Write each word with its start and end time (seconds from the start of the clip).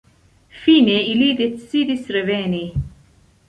Fine 0.61 0.95
ili 1.11 1.29
decidis 1.43 2.11
reveni. 2.19 2.67